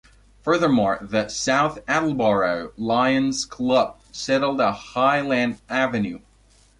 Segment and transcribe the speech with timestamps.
[0.41, 6.21] Furthermore, the South Attleboro Lions Club settled on Highland Avenue.